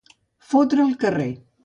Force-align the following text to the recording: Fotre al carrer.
Fotre 0.53 0.85
al 0.87 0.97
carrer. 1.05 1.31